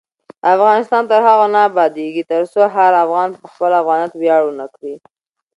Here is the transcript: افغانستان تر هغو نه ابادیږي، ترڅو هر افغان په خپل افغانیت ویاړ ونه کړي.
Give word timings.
افغانستان 0.53 1.03
تر 1.11 1.21
هغو 1.27 1.45
نه 1.55 1.59
ابادیږي، 1.69 2.23
ترڅو 2.31 2.61
هر 2.75 2.91
افغان 3.05 3.29
په 3.39 3.45
خپل 3.51 3.71
افغانیت 3.81 4.13
ویاړ 4.15 4.41
ونه 4.45 4.67
کړي. 4.75 4.95